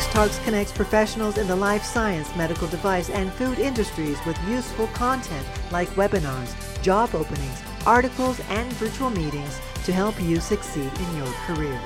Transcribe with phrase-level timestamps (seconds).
[0.00, 4.86] X Talks connects professionals in the life science, medical device, and food industries with useful
[4.94, 11.30] content like webinars, job openings, articles, and virtual meetings to help you succeed in your
[11.44, 11.78] career.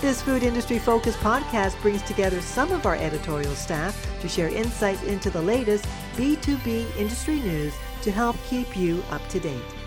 [0.00, 5.02] This food industry focused podcast brings together some of our editorial staff to share insights
[5.02, 5.84] into the latest
[6.16, 9.77] B2B industry news to help keep you up to date.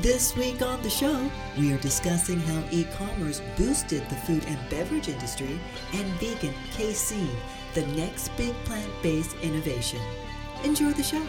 [0.00, 4.58] This week on the show, we are discussing how e commerce boosted the food and
[4.68, 5.58] beverage industry
[5.94, 7.30] and vegan casein,
[7.72, 9.98] the next big plant based innovation.
[10.64, 11.26] Enjoy the show.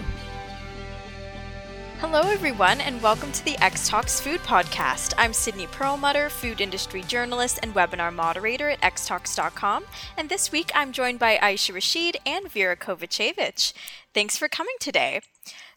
[1.99, 5.13] Hello, everyone, and welcome to the X Talks Food Podcast.
[5.17, 9.86] I'm Sydney Perlmutter, food industry journalist and webinar moderator at xtalks.com,
[10.17, 13.72] and this week I'm joined by Aisha Rashid and Vera Kovacevic.
[14.13, 15.22] Thanks for coming today.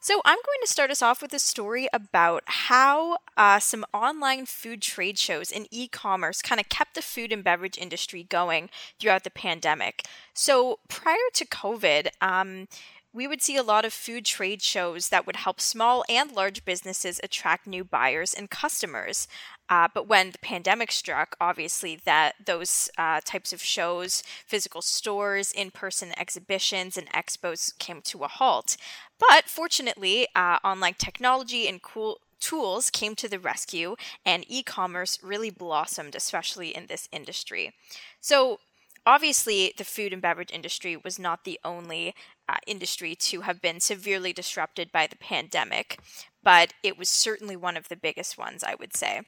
[0.02, 4.46] So, I'm going to start us off with a story about how uh, some online
[4.46, 8.70] food trade shows and e commerce kind of kept the food and beverage industry going
[8.98, 10.06] throughout the pandemic.
[10.32, 12.66] So, prior to COVID, um,
[13.12, 16.64] we would see a lot of food trade shows that would help small and large
[16.64, 19.28] businesses attract new buyers and customers.
[19.70, 25.52] Uh, but when the pandemic struck, obviously that those uh, types of shows, physical stores,
[25.52, 28.76] in-person exhibitions, and expos came to a halt.
[29.18, 35.50] But fortunately, uh, online technology and cool tools came to the rescue, and e-commerce really
[35.50, 37.72] blossomed, especially in this industry.
[38.20, 38.58] So
[39.06, 42.14] obviously the food and beverage industry was not the only
[42.48, 46.00] uh, industry to have been severely disrupted by the pandemic,
[46.42, 49.20] but it was certainly one of the biggest ones, I would say.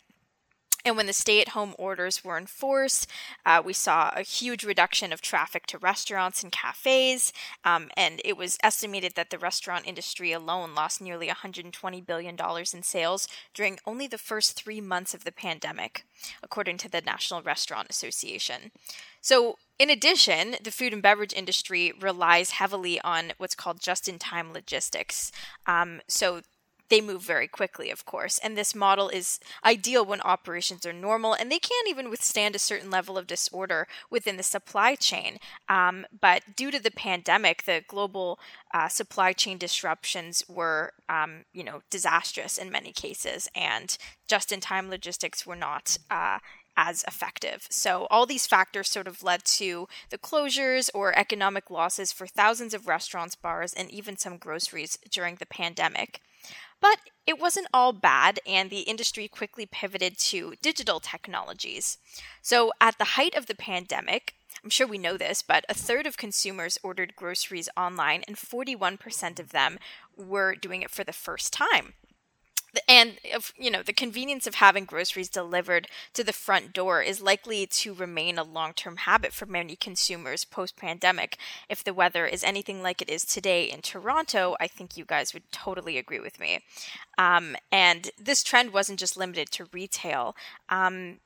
[0.84, 3.08] And when the stay at home orders were enforced,
[3.46, 7.32] uh, we saw a huge reduction of traffic to restaurants and cafes.
[7.64, 12.36] Um, and it was estimated that the restaurant industry alone lost nearly $120 billion
[12.74, 16.04] in sales during only the first three months of the pandemic,
[16.42, 18.72] according to the National Restaurant Association.
[19.20, 24.18] So, in addition, the food and beverage industry relies heavily on what's called just in
[24.18, 25.30] time logistics.
[25.66, 26.42] Um, so,
[26.92, 28.38] they move very quickly, of course.
[28.40, 32.58] And this model is ideal when operations are normal and they can't even withstand a
[32.58, 35.38] certain level of disorder within the supply chain.
[35.70, 38.38] Um, but due to the pandemic, the global
[38.74, 43.96] uh, supply chain disruptions were, um, you know, disastrous in many cases, and
[44.28, 45.96] just-in-time logistics were not.
[46.10, 46.40] Uh,
[46.74, 47.66] as effective.
[47.68, 52.72] So, all these factors sort of led to the closures or economic losses for thousands
[52.72, 56.22] of restaurants, bars, and even some groceries during the pandemic.
[56.82, 61.96] But it wasn't all bad, and the industry quickly pivoted to digital technologies.
[62.42, 66.06] So, at the height of the pandemic, I'm sure we know this, but a third
[66.06, 69.78] of consumers ordered groceries online, and 41% of them
[70.16, 71.94] were doing it for the first time
[72.88, 73.18] and
[73.56, 77.94] you know the convenience of having groceries delivered to the front door is likely to
[77.94, 81.36] remain a long-term habit for many consumers post-pandemic.
[81.68, 85.34] If the weather is anything like it is today in toronto i think you guys
[85.34, 86.60] would totally agree with me.
[87.18, 90.34] Um, and this trend wasn't just limited to retail.
[90.68, 91.18] Um,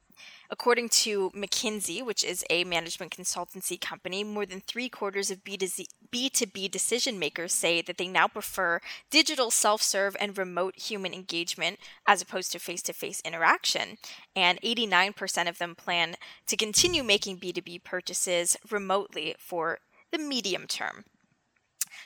[0.50, 6.70] According to McKinsey, which is a management consultancy company, more than three quarters of B2B
[6.70, 8.80] decision makers say that they now prefer
[9.10, 13.98] digital self serve and remote human engagement as opposed to face to face interaction.
[14.34, 19.78] And 89% of them plan to continue making B2B purchases remotely for
[20.12, 21.04] the medium term.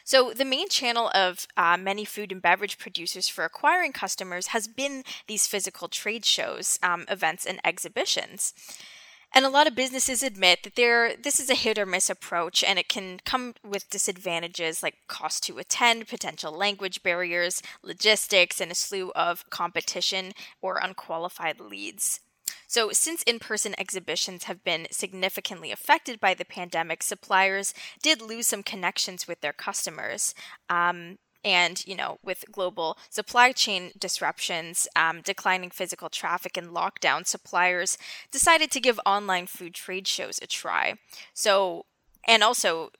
[0.04, 4.68] So, the main channel of uh, many food and beverage producers for acquiring customers has
[4.68, 8.54] been these physical trade shows, um, events, and exhibitions.
[9.32, 12.64] And a lot of businesses admit that there this is a hit or miss approach
[12.64, 18.72] and it can come with disadvantages like cost to attend, potential language barriers, logistics, and
[18.72, 22.20] a slew of competition or unqualified leads.
[22.70, 28.46] So, since in person exhibitions have been significantly affected by the pandemic, suppliers did lose
[28.46, 30.36] some connections with their customers.
[30.68, 37.26] Um, and you know with global supply chain disruptions um, declining physical traffic and lockdown
[37.26, 37.96] suppliers
[38.30, 40.92] decided to give online food trade shows a try
[41.32, 41.86] so
[42.28, 42.90] and also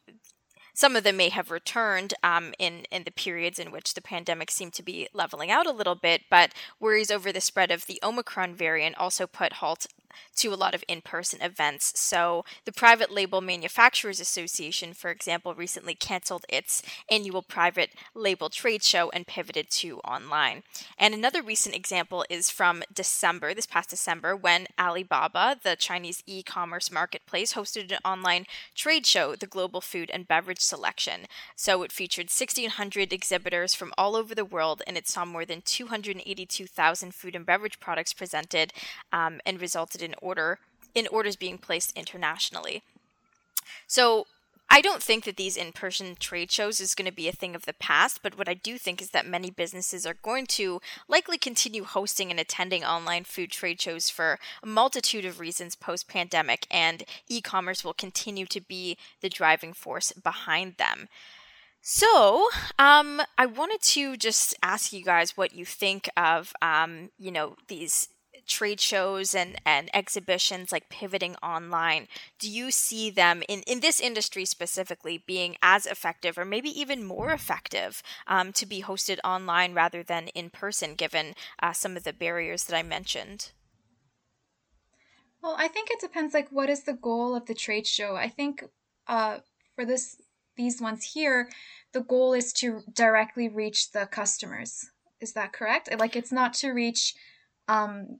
[0.80, 4.50] some of them may have returned um, in in the periods in which the pandemic
[4.50, 8.00] seemed to be leveling out a little bit, but worries over the spread of the
[8.02, 9.86] Omicron variant also put halt
[10.36, 11.98] to a lot of in person events.
[11.98, 18.82] So, the Private Label Manufacturers Association, for example, recently canceled its annual private label trade
[18.82, 20.62] show and pivoted to online.
[20.98, 26.42] And another recent example is from December, this past December, when Alibaba, the Chinese e
[26.42, 31.26] commerce marketplace, hosted an online trade show, the Global Food and Beverage Selection.
[31.56, 35.62] So, it featured 1,600 exhibitors from all over the world and it saw more than
[35.62, 38.72] 282,000 food and beverage products presented
[39.12, 40.58] um, and resulted in order
[40.94, 42.82] in orders being placed internationally.
[43.86, 44.26] So
[44.72, 47.56] I don't think that these in person trade shows is going to be a thing
[47.56, 50.80] of the past, but what I do think is that many businesses are going to
[51.08, 56.06] likely continue hosting and attending online food trade shows for a multitude of reasons post
[56.06, 61.08] pandemic, and e commerce will continue to be the driving force behind them.
[61.82, 67.32] So, um, I wanted to just ask you guys what you think of, um, you
[67.32, 68.08] know, these
[68.50, 72.08] trade shows and, and exhibitions like pivoting online,
[72.38, 77.04] do you see them in, in this industry specifically being as effective or maybe even
[77.04, 82.04] more effective um, to be hosted online rather than in person, given uh, some of
[82.04, 83.52] the barriers that I mentioned?
[85.42, 86.34] Well, I think it depends.
[86.34, 88.16] Like, what is the goal of the trade show?
[88.16, 88.64] I think
[89.06, 89.38] uh,
[89.74, 90.16] for this
[90.56, 91.48] these ones here,
[91.94, 94.90] the goal is to directly reach the customers.
[95.20, 95.88] Is that correct?
[95.98, 97.14] Like, it's not to reach
[97.68, 98.18] um,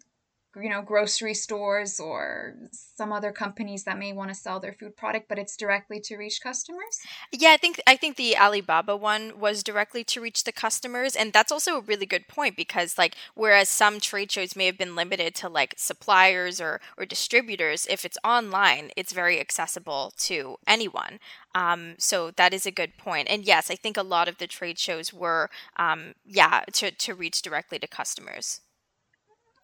[0.57, 4.97] you know grocery stores or some other companies that may want to sell their food
[4.97, 6.99] product but it's directly to reach customers
[7.33, 11.33] yeah i think i think the alibaba one was directly to reach the customers and
[11.33, 14.97] that's also a really good point because like whereas some trade shows may have been
[14.97, 21.19] limited to like suppliers or or distributors if it's online it's very accessible to anyone
[21.55, 22.93] um, so that is a good.
[23.05, 27.15] And yes, I think a lot of the trade shows were, um, yeah, to, to
[27.15, 28.61] reach directly to customers.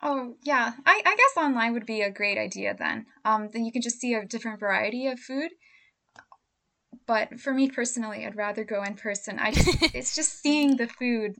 [0.02, 3.06] Oh yeah, I, I guess online would be a great idea then.
[3.24, 5.50] Um, then you can just see a different variety of food.
[7.06, 9.38] But for me personally, I'd rather go in person.
[9.38, 11.36] I just it's just seeing the food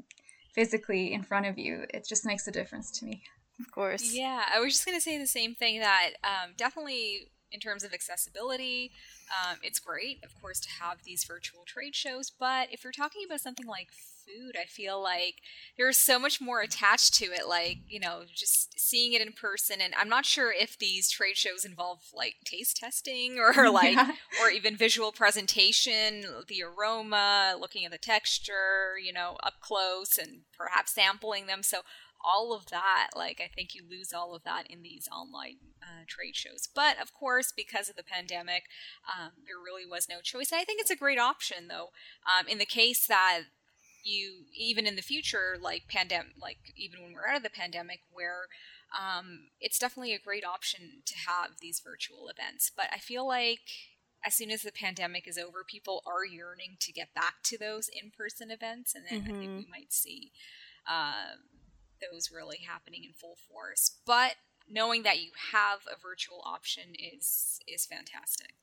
[0.54, 1.84] physically in front of you.
[1.92, 3.22] It just makes a difference to me.
[3.60, 4.12] Of course.
[4.12, 5.80] Yeah, I was just gonna say the same thing.
[5.80, 8.90] That um, definitely in terms of accessibility,
[9.30, 12.30] um, it's great, of course, to have these virtual trade shows.
[12.30, 13.88] But if you're talking about something like
[14.26, 15.36] food, I feel like
[15.76, 17.48] there's so much more attached to it.
[17.48, 19.80] Like, you know, just seeing it in person.
[19.80, 24.12] And I'm not sure if these trade shows involve like taste testing or like, yeah.
[24.42, 30.40] or even visual presentation, the aroma, looking at the texture, you know, up close and
[30.56, 31.62] perhaps sampling them.
[31.62, 31.78] So,
[32.24, 36.04] all of that, like, I think you lose all of that in these online uh,
[36.06, 36.68] trade shows.
[36.72, 38.64] But of course, because of the pandemic,
[39.06, 40.50] um, there really was no choice.
[40.50, 41.90] And I think it's a great option, though,
[42.26, 43.42] um, in the case that
[44.06, 48.00] you even in the future like pandemic like even when we're out of the pandemic
[48.12, 48.46] where
[48.96, 53.68] um, it's definitely a great option to have these virtual events but i feel like
[54.24, 57.88] as soon as the pandemic is over people are yearning to get back to those
[57.88, 59.34] in-person events and then mm-hmm.
[59.34, 59.70] i think we mm-hmm.
[59.70, 60.30] might see
[60.88, 61.42] um,
[62.00, 64.36] those really happening in full force but
[64.68, 68.54] knowing that you have a virtual option is is fantastic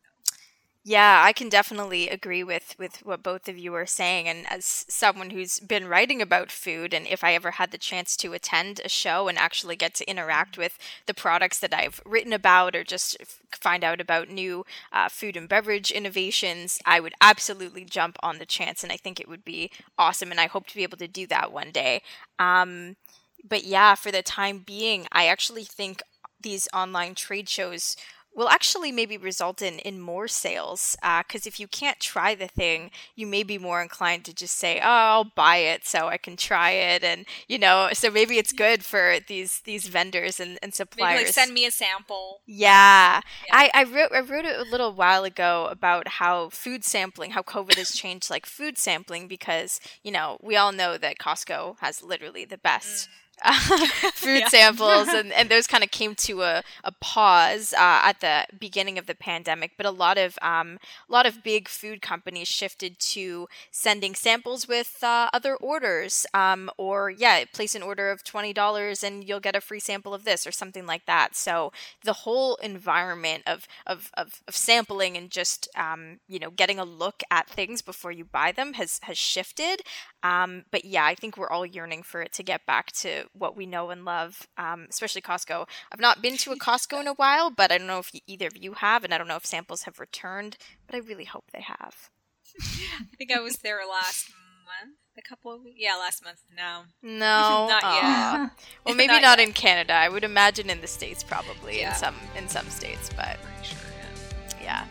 [0.85, 4.85] yeah, I can definitely agree with with what both of you are saying and as
[4.89, 8.81] someone who's been writing about food and if I ever had the chance to attend
[8.83, 12.83] a show and actually get to interact with the products that I've written about or
[12.83, 13.15] just
[13.61, 18.45] find out about new uh, food and beverage innovations, I would absolutely jump on the
[18.45, 21.07] chance and I think it would be awesome and I hope to be able to
[21.07, 22.01] do that one day.
[22.39, 22.97] Um,
[23.47, 26.01] but yeah, for the time being, I actually think
[26.41, 27.95] these online trade shows
[28.35, 32.47] will actually maybe result in in more sales because uh, if you can't try the
[32.47, 36.17] thing you may be more inclined to just say oh i'll buy it so i
[36.17, 40.57] can try it and you know so maybe it's good for these these vendors and,
[40.61, 42.41] and suppliers maybe like send me a sample.
[42.45, 43.55] Yeah, yeah.
[43.55, 47.41] I, I wrote i wrote it a little while ago about how food sampling how
[47.41, 52.03] covid has changed like food sampling because you know we all know that costco has
[52.03, 53.13] literally the best mm
[54.13, 54.47] food yeah.
[54.47, 58.97] samples, and, and those kind of came to a, a pause uh, at the beginning
[58.97, 59.71] of the pandemic.
[59.77, 64.67] But a lot of um, a lot of big food companies shifted to sending samples
[64.67, 69.39] with uh, other orders, um, or yeah, place an order of twenty dollars and you'll
[69.39, 71.35] get a free sample of this or something like that.
[71.35, 71.71] So
[72.03, 76.85] the whole environment of of, of, of sampling and just um, you know getting a
[76.85, 79.81] look at things before you buy them has has shifted.
[80.23, 83.55] Um, but yeah, I think we're all yearning for it to get back to what
[83.55, 85.67] we know and love, um, especially Costco.
[85.91, 88.47] I've not been to a Costco in a while, but I don't know if either
[88.47, 91.45] of you have, and I don't know if samples have returned, but I really hope
[91.51, 92.09] they have.
[92.61, 94.29] I think I was there last
[94.63, 95.77] month, a couple of weeks.
[95.79, 96.41] Yeah, last month.
[96.55, 98.51] No, no, not yet.
[98.85, 99.93] well, maybe not, not in Canada.
[99.93, 101.89] I would imagine in the states, probably yeah.
[101.89, 103.77] in some in some states, but sure,
[104.61, 104.63] yeah.
[104.63, 104.87] yeah.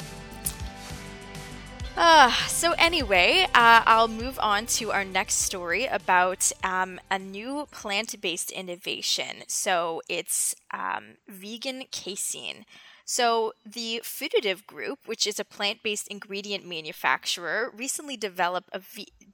[1.94, 7.68] Uh, so, anyway, uh, I'll move on to our next story about um, a new
[7.70, 9.42] plant based innovation.
[9.46, 12.64] So, it's um, vegan casein.
[13.04, 18.80] So, the Fooditive Group, which is a plant based ingredient manufacturer, recently developed a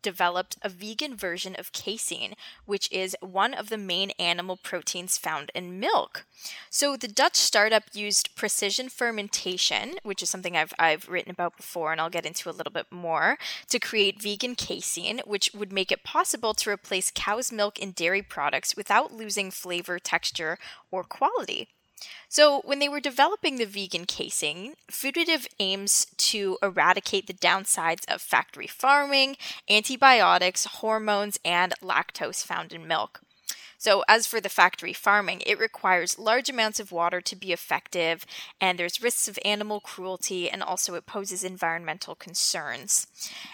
[0.03, 2.35] developed a vegan version of casein,
[2.67, 6.25] which is one of the main animal proteins found in milk.
[6.71, 11.93] So the Dutch startup used precision fermentation, which is something I've, I've written about before
[11.93, 13.39] and I'll get into a little bit more,
[13.69, 18.23] to create vegan casein, which would make it possible to replace cow's milk in dairy
[18.23, 20.59] products without losing flavor, texture,
[20.91, 21.69] or quality.
[22.29, 28.21] So, when they were developing the vegan casein, Fooditive aims to eradicate the downsides of
[28.21, 29.37] factory farming,
[29.69, 33.23] antibiotics, hormones, and lactose found in milk.
[33.79, 38.27] So, as for the factory farming, it requires large amounts of water to be effective,
[38.61, 43.07] and there's risks of animal cruelty, and also it poses environmental concerns.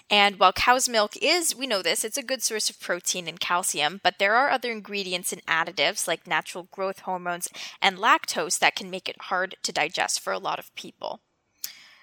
[0.09, 3.39] And while cow's milk is, we know this, it's a good source of protein and
[3.39, 7.51] calcium, but there are other ingredients and additives like natural growth hormones
[7.83, 11.21] and lactose that can make it hard to digest for a lot of people.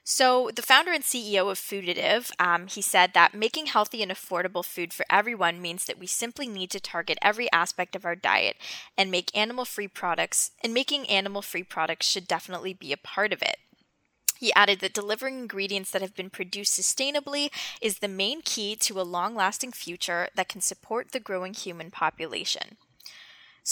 [0.03, 4.65] So, the founder and CEO of Fooditive, um, he said that making healthy and affordable
[4.65, 8.57] food for everyone means that we simply need to target every aspect of our diet
[8.97, 10.51] and make animal-free products.
[10.63, 13.57] And making animal-free products should definitely be a part of it.
[14.39, 18.99] He added that delivering ingredients that have been produced sustainably is the main key to
[18.99, 22.77] a long lasting future that can support the growing human population.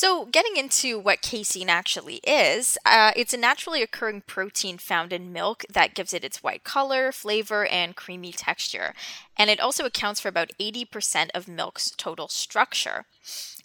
[0.01, 5.33] So, getting into what casein actually is, uh, it's a naturally occurring protein found in
[5.33, 8.93] milk that gives it its white color, flavor, and creamy texture.
[9.35, 13.07] And it also accounts for about 80% of milk's total structure.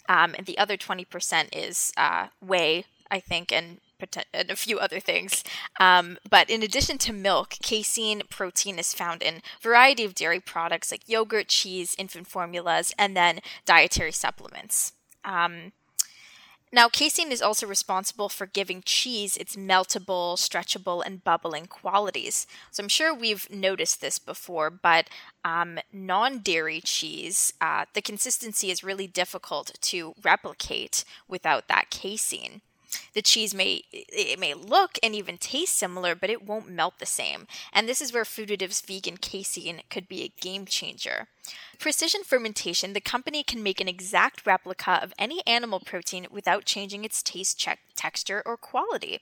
[0.09, 3.79] Um, and the other 20% is uh, whey, I think, and
[4.33, 5.41] and a few other things.
[5.79, 10.41] Um, but in addition to milk, casein protein is found in a variety of dairy
[10.41, 14.91] products like yogurt, cheese, infant formulas, and then dietary supplements.
[15.23, 15.71] Um,
[16.75, 22.45] now, casein is also responsible for giving cheese its meltable, stretchable, and bubbling qualities.
[22.69, 25.09] So I'm sure we've noticed this before, but
[25.45, 32.59] um, non dairy cheese, uh, the consistency is really difficult to replicate without that casein.
[33.13, 37.05] The cheese may it may look and even taste similar, but it won't melt the
[37.05, 37.47] same.
[37.71, 41.27] And this is where Fooditive's vegan casein could be a game changer.
[41.77, 47.03] Precision fermentation, the company can make an exact replica of any animal protein without changing
[47.03, 49.19] its taste, check, texture, or quality.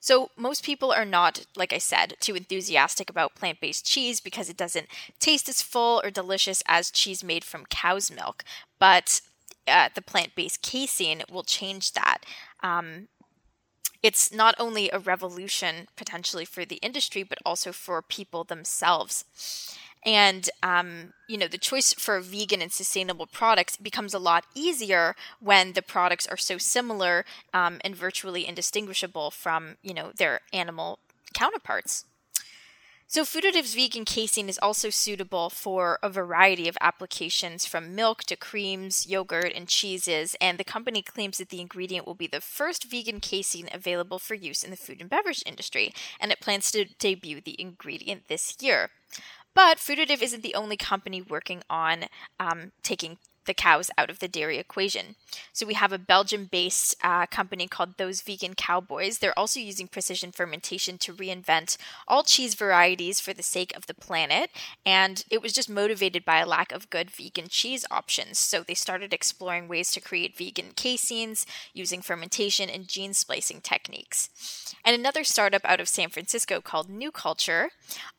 [0.00, 4.48] So, most people are not, like I said, too enthusiastic about plant based cheese because
[4.48, 8.44] it doesn't taste as full or delicious as cheese made from cow's milk.
[8.78, 9.20] But
[9.66, 12.18] uh, the plant based casein will change that.
[12.62, 13.08] Um,
[14.06, 19.24] it's not only a revolution potentially for the industry, but also for people themselves.
[20.04, 25.16] And, um, you know, the choice for vegan and sustainable products becomes a lot easier
[25.40, 31.00] when the products are so similar um, and virtually indistinguishable from, you know, their animal
[31.34, 32.04] counterparts.
[33.08, 38.34] So, Fooditive's vegan casein is also suitable for a variety of applications from milk to
[38.34, 42.82] creams, yogurt, and cheeses, and the company claims that the ingredient will be the first
[42.82, 46.84] vegan casein available for use in the food and beverage industry, and it plans to
[46.98, 48.90] debut the ingredient this year.
[49.54, 52.06] But Fooditive isn't the only company working on
[52.40, 55.16] um, taking the cows out of the dairy equation.
[55.52, 59.18] So we have a Belgium based uh, company called Those Vegan Cowboys.
[59.18, 61.76] They're also using precision fermentation to reinvent
[62.06, 64.50] all cheese varieties for the sake of the planet.
[64.84, 68.38] And it was just motivated by a lack of good vegan cheese options.
[68.38, 74.74] So they started exploring ways to create vegan caseins using fermentation and gene splicing techniques.
[74.84, 77.70] And another startup out of San Francisco called New Culture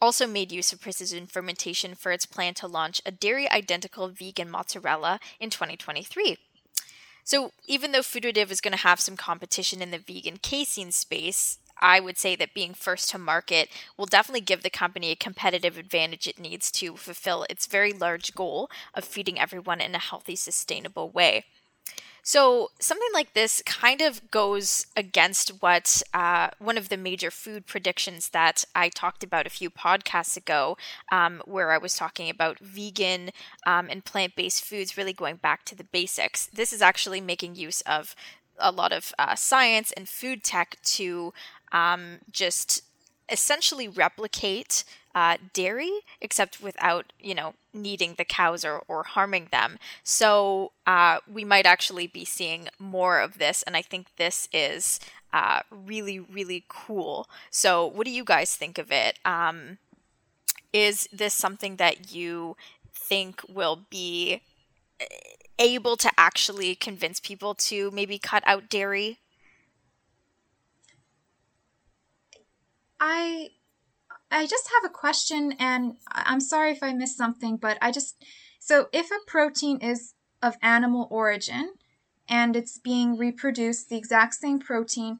[0.01, 4.49] also made use of precision fermentation for its plan to launch a dairy identical vegan
[4.49, 6.37] mozzarella in 2023.
[7.23, 11.59] So, even though Fooditive is going to have some competition in the vegan casein space,
[11.79, 15.77] I would say that being first to market will definitely give the company a competitive
[15.77, 20.35] advantage it needs to fulfill its very large goal of feeding everyone in a healthy,
[20.35, 21.45] sustainable way.
[22.27, 27.65] So, something like this kind of goes against what uh, one of the major food
[27.65, 30.75] predictions that I talked about a few podcasts ago,
[31.09, 33.29] um, where I was talking about vegan
[33.65, 36.47] um, and plant based foods really going back to the basics.
[36.47, 38.13] This is actually making use of
[38.59, 41.33] a lot of uh, science and food tech to
[41.71, 42.81] um, just
[43.29, 44.83] essentially replicate
[45.17, 49.79] uh, dairy, except without, you know, needing the cows or, or harming them.
[50.03, 54.99] So uh, we might actually be seeing more of this, and I think this is
[55.33, 57.27] uh, really, really cool.
[57.49, 59.17] So, what do you guys think of it?
[59.25, 59.79] Um,
[60.73, 62.55] is this something that you
[62.93, 64.41] think will be
[64.99, 65.05] eh,
[65.59, 69.19] able to actually convince people to maybe cut out dairy?
[72.99, 73.51] I
[74.29, 78.23] I just have a question, and I'm sorry if I missed something, but I just
[78.59, 81.73] So if a protein is of animal origin
[82.27, 85.19] and it's being reproduced, the exact same protein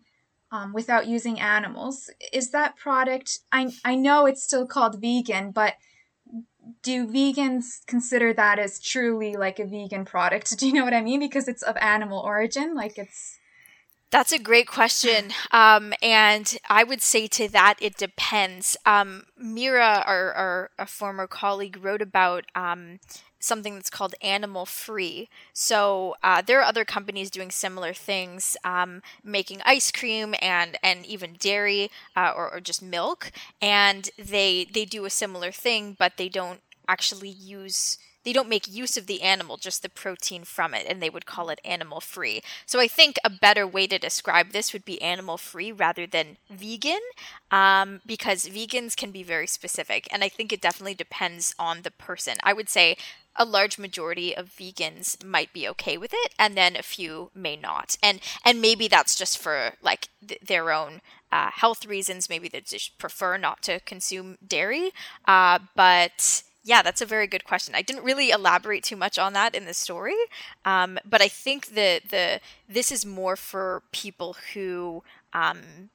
[0.51, 3.39] um, without using animals, is that product?
[3.51, 5.75] I I know it's still called vegan, but
[6.81, 10.57] do vegans consider that as truly like a vegan product?
[10.59, 11.19] Do you know what I mean?
[11.19, 13.39] Because it's of animal origin, like it's.
[14.09, 15.31] That's a great question.
[15.51, 18.77] Um, and I would say to that, it depends.
[18.85, 22.99] Um, Mira, our, our, our, former colleague, wrote about um,
[23.39, 25.27] something that's called animal free.
[25.51, 31.05] So uh, there are other companies doing similar things, um, making ice cream and and
[31.05, 36.13] even dairy uh, or, or just milk, and they they do a similar thing, but
[36.17, 37.97] they don't actually use
[38.27, 41.25] they don't make use of the animal, just the protein from it, and they would
[41.25, 42.41] call it animal free.
[42.65, 46.35] So I think a better way to describe this would be animal free rather than
[46.49, 46.99] vegan,
[47.51, 51.91] um, because vegans can be very specific, and I think it definitely depends on the
[51.91, 52.35] person.
[52.43, 52.97] I would say
[53.37, 57.55] a large majority of vegans might be okay with it and then a few may
[57.55, 62.49] not and and maybe that's just for like th- their own uh, health reasons maybe
[62.49, 64.91] they just prefer not to consume dairy
[65.27, 67.75] uh, but yeah, that's a very good question.
[67.75, 70.17] I didn't really elaborate too much on that in the story,
[70.65, 75.89] um, but I think that the this is more for people who um,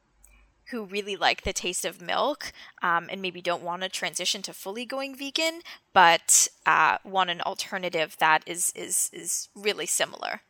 [0.70, 4.54] who really like the taste of milk um, and maybe don't want to transition to
[4.54, 5.60] fully going vegan,
[5.92, 10.40] but uh, want an alternative that is is is really similar.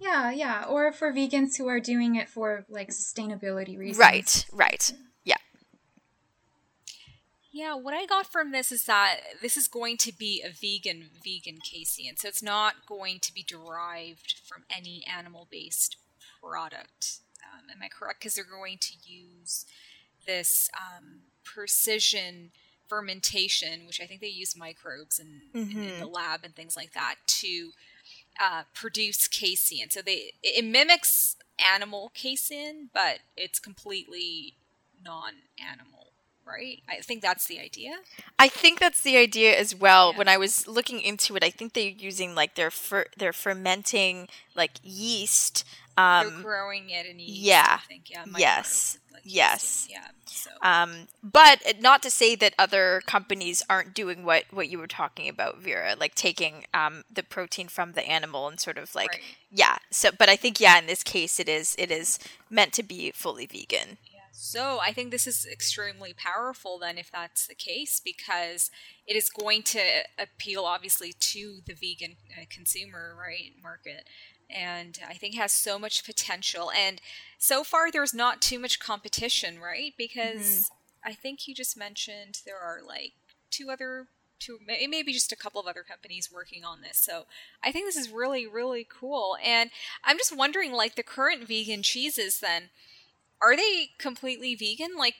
[0.00, 3.98] Yeah, yeah, or for vegans who are doing it for like sustainability reasons.
[3.98, 4.92] Right, right.
[7.50, 11.10] Yeah, what I got from this is that this is going to be a vegan
[11.24, 15.96] vegan casein, so it's not going to be derived from any animal-based
[16.42, 17.20] product.
[17.42, 18.20] Um, am I correct?
[18.20, 19.64] Because they're going to use
[20.26, 22.50] this um, precision
[22.86, 25.78] fermentation, which I think they use microbes in, mm-hmm.
[25.78, 26.14] in, in the mm-hmm.
[26.14, 27.70] lab and things like that to
[28.40, 29.90] uh, produce casein.
[29.90, 31.36] So they it mimics
[31.74, 34.54] animal casein, but it's completely
[35.04, 35.97] non-animal
[36.48, 36.82] right?
[36.88, 37.92] I think that's the idea.
[38.38, 40.12] I think that's the idea as well.
[40.12, 40.18] Yeah.
[40.18, 44.28] When I was looking into it, I think they're using like they're fer- they're fermenting
[44.54, 45.64] like yeast.
[45.96, 47.40] Um, they're growing it in yeast.
[47.40, 47.80] Yeah.
[48.06, 48.98] yeah yes.
[49.12, 49.88] Like yes.
[49.90, 50.06] Yeah.
[50.24, 50.50] So.
[50.62, 55.28] Um, but not to say that other companies aren't doing what what you were talking
[55.28, 59.22] about, Vera, like taking um, the protein from the animal and sort of like right.
[59.50, 59.78] yeah.
[59.90, 62.18] So, but I think yeah, in this case, it is it is
[62.50, 63.98] meant to be fully vegan.
[64.40, 68.70] So I think this is extremely powerful then if that's the case because
[69.04, 69.80] it is going to
[70.16, 74.04] appeal obviously to the vegan uh, consumer right market.
[74.48, 76.70] And I think has so much potential.
[76.70, 77.00] And
[77.36, 79.92] so far there's not too much competition right?
[79.98, 81.10] Because mm-hmm.
[81.10, 83.14] I think you just mentioned there are like
[83.50, 84.06] two other
[84.38, 86.98] two maybe just a couple of other companies working on this.
[86.98, 87.24] So
[87.64, 89.36] i think this is really really cool.
[89.44, 89.70] And
[90.04, 92.70] i'm just wondering like the current vegan cheeses then
[93.40, 94.96] are they completely vegan?
[94.96, 95.14] Like,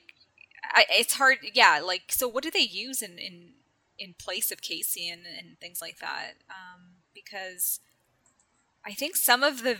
[0.62, 1.38] I, it's hard.
[1.54, 2.28] Yeah, like so.
[2.28, 3.50] What do they use in in
[3.98, 6.34] in place of casein and things like that?
[6.50, 7.80] Um, because
[8.84, 9.78] I think some of the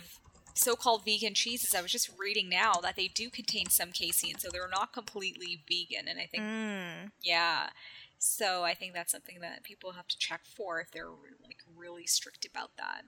[0.53, 4.49] so-called vegan cheeses I was just reading now that they do contain some casein, so
[4.51, 6.07] they're not completely vegan.
[6.07, 7.11] And I think, mm.
[7.23, 7.69] yeah.
[8.17, 11.09] So I think that's something that people have to check for if they're
[11.43, 13.03] like really strict about that.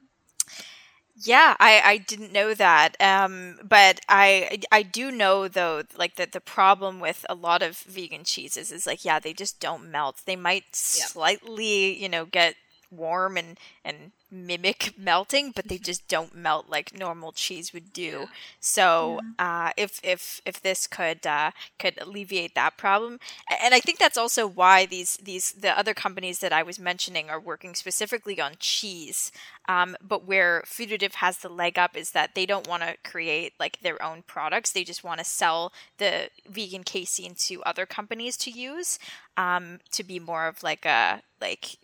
[1.16, 2.96] Yeah, I, I didn't know that.
[3.02, 7.78] Um, but I I do know though, like that the problem with a lot of
[7.80, 10.22] vegan cheeses is like, yeah, they just don't melt.
[10.26, 11.10] They might yep.
[11.10, 12.56] slightly, you know, get
[12.92, 15.84] warm and and mimic melting, but they mm-hmm.
[15.84, 18.02] just don't melt like normal cheese would do.
[18.02, 18.26] Yeah.
[18.60, 19.66] So yeah.
[19.68, 23.20] Uh, if if if this could uh, could alleviate that problem,
[23.64, 27.30] and I think that's also why these these the other companies that I was mentioning
[27.30, 29.32] are working specifically on cheese.
[29.70, 33.54] Um, but where Fooditive has the leg up is that they don't want to create
[33.60, 34.72] like their own products.
[34.72, 38.98] They just want to sell the vegan casein to other companies to use
[39.38, 41.78] um, to be more of like a like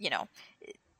[0.00, 0.26] you know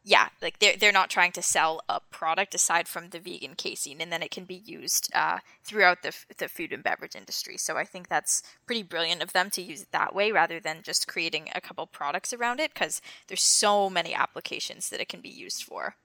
[0.02, 4.00] yeah, like they're they're not trying to sell a product aside from the vegan casein,
[4.00, 7.58] and then it can be used uh, throughout the the food and beverage industry.
[7.58, 10.82] So I think that's pretty brilliant of them to use it that way rather than
[10.82, 15.20] just creating a couple products around it, because there's so many applications that it can
[15.20, 15.96] be used for.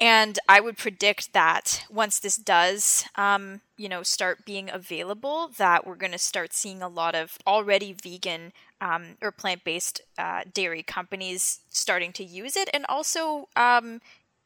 [0.00, 5.86] And I would predict that once this does, um, you know, start being available, that
[5.86, 10.82] we're going to start seeing a lot of already vegan um, or plant-based uh, dairy
[10.82, 14.00] companies starting to use it, and also um,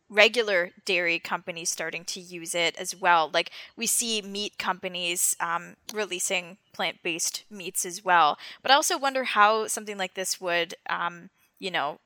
[0.09, 3.31] regular dairy companies starting to use it as well.
[3.33, 8.39] Like we see meat companies um, releasing plant-based meats as well.
[8.63, 11.99] But I also wonder how something like this would, um, you know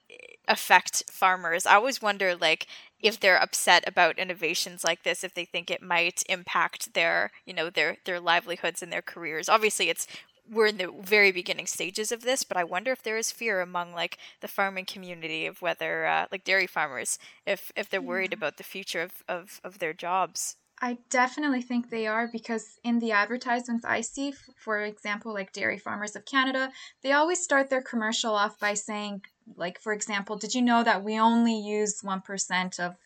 [0.48, 1.66] affect farmers.
[1.66, 2.66] I always wonder like
[3.00, 7.54] if they're upset about innovations like this if they think it might impact their you
[7.54, 10.06] know their their livelihoods and their careers obviously it's
[10.50, 13.60] we're in the very beginning stages of this but i wonder if there is fear
[13.60, 18.32] among like the farming community of whether uh, like dairy farmers if if they're worried
[18.32, 23.00] about the future of, of of their jobs I definitely think they are because in
[23.00, 27.82] the advertisements I see, for example, like Dairy Farmers of Canada, they always start their
[27.82, 29.22] commercial off by saying,
[29.56, 32.96] like, for example, did you know that we only use 1% of,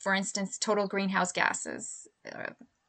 [0.00, 2.08] for instance, total greenhouse gases?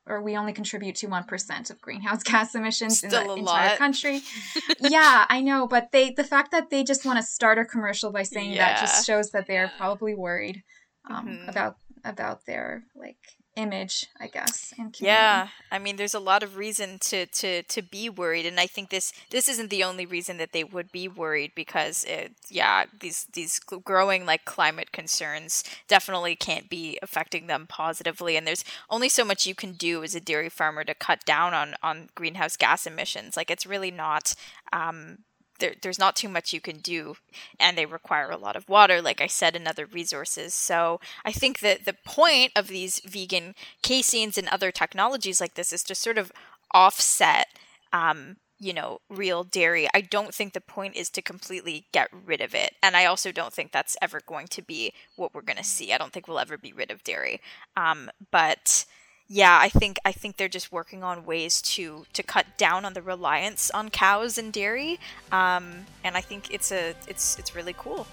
[0.10, 3.62] Or we only contribute to 1% of greenhouse gas emissions Still in the lot.
[3.64, 4.22] entire country.
[4.80, 8.12] yeah, I know, but they the fact that they just want to start a commercial
[8.12, 8.74] by saying Yeah.
[8.74, 10.64] that just shows that they are probably worried
[11.10, 11.50] um, Mhm.
[11.50, 13.18] about about their like
[13.58, 14.74] image, I guess.
[15.00, 18.68] Yeah, I mean, there's a lot of reason to to to be worried, and I
[18.68, 22.86] think this this isn't the only reason that they would be worried because it, yeah,
[23.00, 29.10] these these growing like climate concerns definitely can't be affecting them positively, and there's only
[29.10, 32.56] so much you can do as a dairy farmer to cut down on on greenhouse
[32.58, 33.36] gas emissions.
[33.36, 34.34] Like it's really not.
[34.72, 35.20] Um,
[35.60, 37.16] there, there's not too much you can do,
[37.60, 40.54] and they require a lot of water, like I said, and other resources.
[40.54, 45.74] So I think that the point of these vegan caseins and other technologies like this
[45.74, 46.32] is to sort of
[46.74, 47.48] offset,
[47.94, 49.88] um, you know, real dairy.
[49.94, 53.32] I don't think the point is to completely get rid of it, and I also
[53.32, 55.94] don't think that's ever going to be what we're going to see.
[55.94, 57.40] I don't think we'll ever be rid of dairy,
[57.76, 58.86] um, but
[59.30, 62.94] yeah, I think I think they're just working on ways to to cut down on
[62.94, 65.00] the reliance on cows and dairy,
[65.32, 68.08] um, and I think it's a it's it's really cool.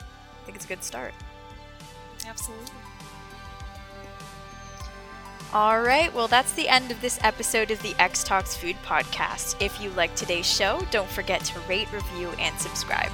[0.00, 1.12] I think it's a good start.
[2.26, 2.66] Absolutely.
[5.52, 9.60] All right, well, that's the end of this episode of the X Talks Food Podcast.
[9.60, 13.10] If you like today's show, don't forget to rate, review, and subscribe.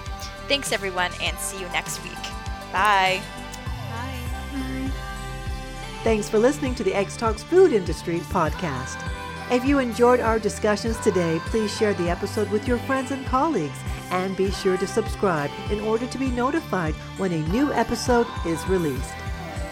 [0.47, 2.13] Thanks, everyone, and see you next week.
[2.73, 3.23] Bye.
[3.23, 3.46] Bye.
[6.07, 9.05] Thanks for listening to the X Talks Food Industry podcast.
[9.51, 13.77] If you enjoyed our discussions today, please share the episode with your friends and colleagues
[14.13, 18.65] and be sure to subscribe in order to be notified when a new episode is
[18.69, 19.15] released.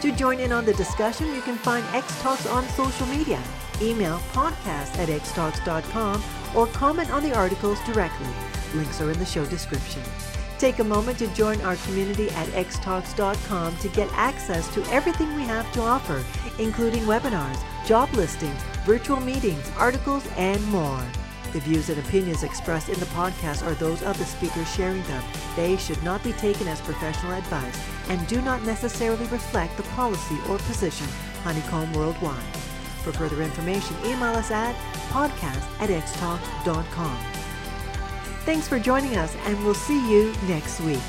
[0.01, 3.41] To join in on the discussion, you can find X Talks on social media,
[3.81, 6.21] email podcast at xtalks.com,
[6.57, 8.35] or comment on the articles directly.
[8.75, 10.03] Links are in the show description.
[10.65, 15.43] Take a moment to join our community at xtalks.com to get access to everything we
[15.43, 16.25] have to offer,
[16.59, 21.05] including webinars, job listings, virtual meetings, articles, and more.
[21.53, 25.23] The views and opinions expressed in the podcast are those of the speakers sharing them.
[25.55, 30.39] They should not be taken as professional advice and do not necessarily reflect the policy
[30.49, 31.09] or position
[31.43, 32.57] Honeycomb Worldwide.
[33.03, 34.75] For further information, email us at
[35.11, 37.34] podcast at xtalk.com.
[38.45, 41.01] Thanks for joining us, and we'll see you next week.